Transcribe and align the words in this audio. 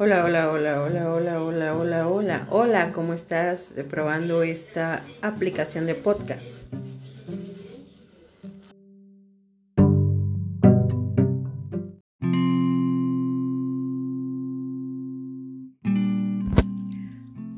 Hola, 0.00 0.24
hola, 0.24 0.48
hola, 0.52 0.80
hola, 0.80 1.10
hola, 1.12 1.42
hola, 1.42 1.74
hola, 1.74 2.06
hola, 2.06 2.46
hola, 2.50 2.92
¿cómo 2.92 3.14
estás? 3.14 3.72
Probando 3.90 4.44
esta 4.44 5.02
aplicación 5.22 5.86
de 5.86 5.96
podcast. 5.96 6.62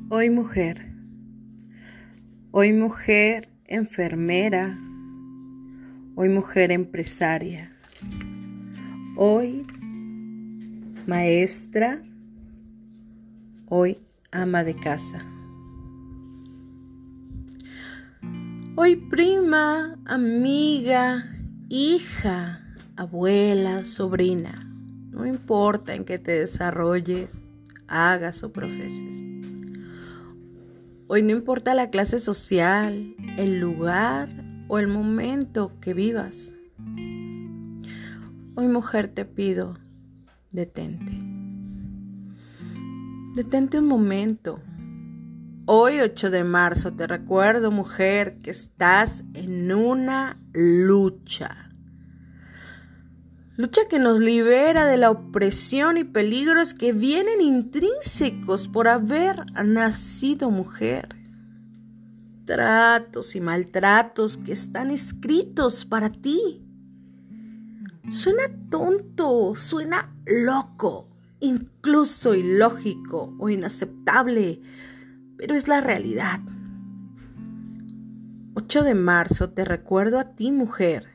Hoy 0.08 0.30
mujer, 0.30 0.94
hoy 2.52 2.72
mujer 2.72 3.50
enfermera, 3.66 4.78
hoy 6.14 6.30
mujer 6.30 6.72
empresaria, 6.72 7.76
hoy 9.14 9.66
maestra, 11.06 12.02
hoy 13.70 13.96
ama 14.32 14.64
de 14.64 14.74
casa. 14.74 15.24
Hoy 18.76 18.96
prima, 18.96 19.96
amiga, 20.04 21.38
hija, 21.68 22.66
abuela, 22.96 23.82
sobrina. 23.84 24.66
No 25.10 25.24
importa 25.24 25.94
en 25.94 26.04
qué 26.04 26.18
te 26.18 26.32
desarrolles, 26.32 27.56
hagas 27.86 28.42
o 28.42 28.52
profeses. 28.52 29.22
Hoy 31.06 31.22
no 31.22 31.30
importa 31.30 31.74
la 31.74 31.90
clase 31.90 32.18
social, 32.18 33.14
el 33.36 33.60
lugar 33.60 34.30
o 34.68 34.78
el 34.78 34.88
momento 34.88 35.72
que 35.80 35.94
vivas. 35.94 36.52
Hoy 38.56 38.66
mujer 38.66 39.08
te 39.08 39.24
pido, 39.24 39.78
detente. 40.50 41.29
Detente 43.34 43.78
un 43.78 43.86
momento. 43.86 44.60
Hoy 45.64 46.00
8 46.00 46.30
de 46.30 46.42
marzo 46.42 46.94
te 46.94 47.06
recuerdo, 47.06 47.70
mujer, 47.70 48.38
que 48.42 48.50
estás 48.50 49.22
en 49.34 49.72
una 49.72 50.36
lucha. 50.52 51.70
Lucha 53.56 53.82
que 53.88 54.00
nos 54.00 54.18
libera 54.18 54.84
de 54.84 54.96
la 54.96 55.12
opresión 55.12 55.96
y 55.96 56.02
peligros 56.02 56.74
que 56.74 56.92
vienen 56.92 57.40
intrínsecos 57.40 58.66
por 58.66 58.88
haber 58.88 59.46
nacido 59.64 60.50
mujer. 60.50 61.10
Tratos 62.46 63.36
y 63.36 63.40
maltratos 63.40 64.38
que 64.38 64.50
están 64.50 64.90
escritos 64.90 65.84
para 65.84 66.10
ti. 66.10 66.66
Suena 68.08 68.42
tonto, 68.70 69.54
suena 69.54 70.16
loco, 70.26 71.09
incluso 71.40 72.34
ilógico 72.34 73.34
o 73.38 73.48
inaceptable, 73.48 74.60
pero 75.36 75.54
es 75.54 75.68
la 75.68 75.80
realidad. 75.80 76.40
8 78.54 78.82
de 78.82 78.94
marzo 78.94 79.50
te 79.50 79.64
recuerdo 79.64 80.18
a 80.18 80.34
ti, 80.34 80.52
mujer, 80.52 81.08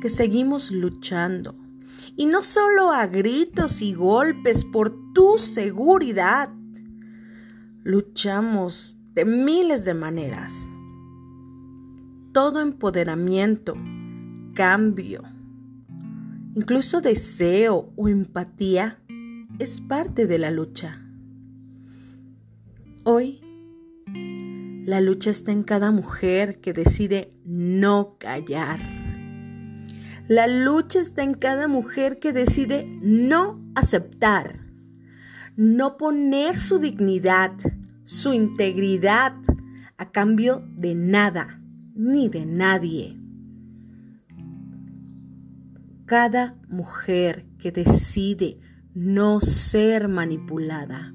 que 0.00 0.08
seguimos 0.08 0.70
luchando, 0.70 1.54
y 2.16 2.26
no 2.26 2.42
solo 2.42 2.92
a 2.92 3.06
gritos 3.06 3.82
y 3.82 3.92
golpes 3.92 4.64
por 4.64 4.94
tu 5.12 5.36
seguridad. 5.38 6.50
Luchamos 7.82 8.96
de 9.14 9.24
miles 9.24 9.84
de 9.84 9.94
maneras. 9.94 10.54
Todo 12.32 12.60
empoderamiento, 12.60 13.74
cambio, 14.54 15.22
incluso 16.54 17.00
deseo 17.00 17.92
o 17.96 18.08
empatía 18.08 18.98
es 19.58 19.80
parte 19.80 20.26
de 20.26 20.38
la 20.38 20.50
lucha. 20.50 21.00
Hoy, 23.04 23.40
la 24.84 25.00
lucha 25.00 25.30
está 25.30 25.52
en 25.52 25.62
cada 25.62 25.90
mujer 25.90 26.60
que 26.60 26.72
decide 26.72 27.32
no 27.44 28.16
callar. 28.18 28.80
La 30.26 30.46
lucha 30.46 31.00
está 31.00 31.22
en 31.22 31.34
cada 31.34 31.68
mujer 31.68 32.18
que 32.18 32.32
decide 32.32 32.86
no 33.02 33.60
aceptar, 33.74 34.58
no 35.56 35.96
poner 35.98 36.56
su 36.56 36.78
dignidad, 36.78 37.52
su 38.04 38.32
integridad 38.32 39.34
a 39.98 40.10
cambio 40.10 40.66
de 40.76 40.94
nada 40.94 41.60
ni 41.94 42.28
de 42.28 42.44
nadie. 42.44 43.20
Cada 46.06 46.56
mujer 46.68 47.46
que 47.58 47.70
decide 47.70 48.58
no 48.94 49.40
ser 49.40 50.08
manipulada, 50.08 51.12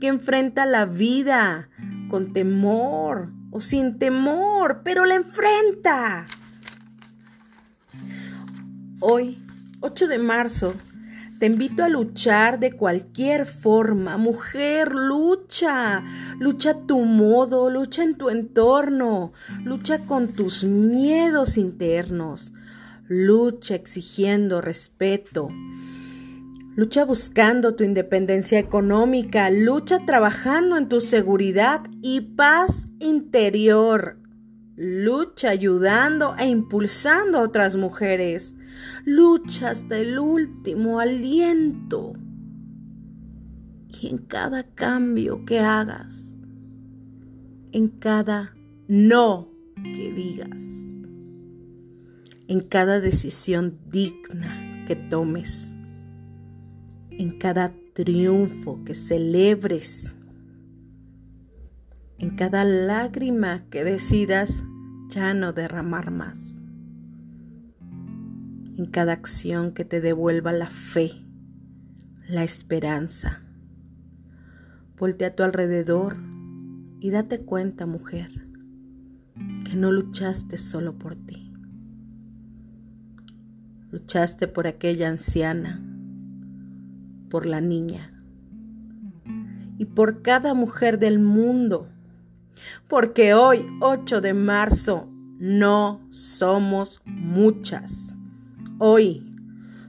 que 0.00 0.08
enfrenta 0.08 0.66
la 0.66 0.86
vida 0.86 1.68
con 2.10 2.32
temor 2.32 3.32
o 3.50 3.60
sin 3.60 3.98
temor, 3.98 4.82
pero 4.84 5.04
la 5.04 5.14
enfrenta. 5.14 6.26
Hoy, 9.00 9.42
8 9.80 10.08
de 10.08 10.18
marzo, 10.18 10.74
te 11.38 11.46
invito 11.46 11.84
a 11.84 11.90
luchar 11.90 12.58
de 12.58 12.72
cualquier 12.72 13.44
forma. 13.44 14.16
Mujer, 14.16 14.94
lucha. 14.94 16.02
Lucha 16.38 16.70
a 16.70 16.86
tu 16.86 17.00
modo, 17.00 17.68
lucha 17.68 18.02
en 18.02 18.16
tu 18.16 18.30
entorno, 18.30 19.32
lucha 19.62 19.98
con 20.00 20.28
tus 20.28 20.64
miedos 20.64 21.58
internos, 21.58 22.54
lucha 23.06 23.74
exigiendo 23.74 24.62
respeto, 24.62 25.50
Lucha 26.76 27.06
buscando 27.06 27.74
tu 27.74 27.84
independencia 27.84 28.58
económica, 28.58 29.48
lucha 29.48 30.04
trabajando 30.04 30.76
en 30.76 30.90
tu 30.90 31.00
seguridad 31.00 31.80
y 32.02 32.20
paz 32.20 32.86
interior. 32.98 34.18
Lucha 34.76 35.48
ayudando 35.48 36.36
e 36.38 36.46
impulsando 36.46 37.38
a 37.38 37.44
otras 37.44 37.76
mujeres. 37.76 38.56
Lucha 39.06 39.70
hasta 39.70 39.96
el 39.96 40.18
último 40.18 41.00
aliento. 41.00 42.12
Y 43.88 44.08
en 44.08 44.18
cada 44.18 44.62
cambio 44.62 45.46
que 45.46 45.60
hagas, 45.60 46.42
en 47.72 47.88
cada 47.88 48.54
no 48.86 49.50
que 49.82 50.12
digas, 50.12 50.62
en 52.48 52.60
cada 52.60 53.00
decisión 53.00 53.78
digna 53.90 54.84
que 54.86 54.94
tomes 54.94 55.75
en 57.18 57.38
cada 57.38 57.72
triunfo 57.94 58.84
que 58.84 58.94
celebres, 58.94 60.16
en 62.18 62.36
cada 62.36 62.64
lágrima 62.64 63.60
que 63.70 63.84
decidas 63.84 64.64
ya 65.08 65.32
no 65.32 65.52
derramar 65.52 66.10
más, 66.10 66.60
en 68.76 68.86
cada 68.90 69.14
acción 69.14 69.72
que 69.72 69.86
te 69.86 70.02
devuelva 70.02 70.52
la 70.52 70.68
fe, 70.68 71.10
la 72.28 72.44
esperanza. 72.44 73.42
Voltea 74.98 75.28
a 75.28 75.34
tu 75.34 75.42
alrededor 75.42 76.16
y 77.00 77.10
date 77.10 77.40
cuenta, 77.40 77.86
mujer, 77.86 78.30
que 79.64 79.76
no 79.76 79.90
luchaste 79.90 80.58
solo 80.58 80.98
por 80.98 81.16
ti. 81.16 81.52
Luchaste 83.90 84.48
por 84.48 84.66
aquella 84.66 85.08
anciana 85.08 85.95
por 87.28 87.46
la 87.46 87.60
niña 87.60 88.12
y 89.78 89.84
por 89.84 90.22
cada 90.22 90.54
mujer 90.54 90.98
del 90.98 91.18
mundo. 91.18 91.88
Porque 92.88 93.34
hoy, 93.34 93.66
8 93.80 94.20
de 94.20 94.34
marzo, 94.34 95.08
no 95.38 96.06
somos 96.10 97.02
muchas. 97.04 98.16
Hoy 98.78 99.30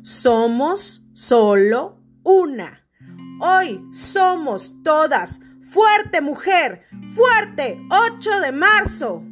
somos 0.01 1.04
solo 1.13 2.00
una. 2.24 2.86
Hoy 3.40 3.81
somos 3.92 4.75
todas. 4.83 5.40
Fuerte 5.62 6.22
mujer, 6.22 6.83
fuerte 7.10 7.80
8 7.90 8.40
de 8.42 8.51
marzo. 8.51 9.24